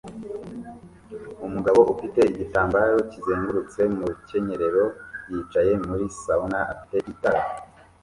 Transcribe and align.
Umugabo 1.45 1.79
ufite 1.93 2.19
igitambaro 2.31 2.97
kizengurutse 3.11 3.79
mu 3.95 4.03
rukenyerero 4.09 4.83
yicaye 5.31 5.71
muri 5.87 6.05
sauna 6.21 6.59
afite 6.73 6.95
itara 7.13 7.41